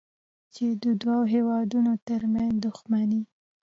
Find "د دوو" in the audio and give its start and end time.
0.83-1.19